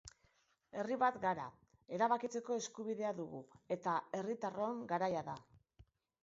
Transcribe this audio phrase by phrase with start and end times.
[0.83, 1.43] Herri bat gara,
[1.97, 3.43] erabakitzeko eskubidea dugu
[3.77, 5.37] eta herritarron garaia da.